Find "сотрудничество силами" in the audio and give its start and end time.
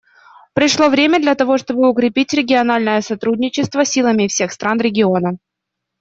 3.01-4.25